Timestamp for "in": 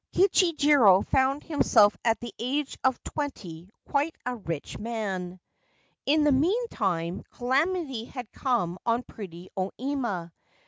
6.07-6.23